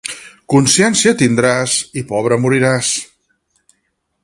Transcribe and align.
Consciència 0.53 1.13
tindràs 1.19 1.75
i 2.01 2.05
pobre 2.13 2.39
moriràs. 2.47 2.93